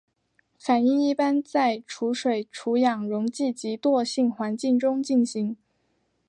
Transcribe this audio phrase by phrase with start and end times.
[0.57, 5.55] 反应一般在除水除氧溶剂及惰性环境中进行。